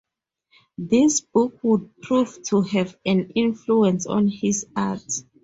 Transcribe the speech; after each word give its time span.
This 0.79 1.21
book 1.21 1.59
would 1.61 1.91
prove 2.01 2.41
to 2.45 2.61
have 2.63 2.97
an 3.05 3.29
influence 3.35 4.07
on 4.07 4.29
his 4.29 4.65
art. 4.75 5.03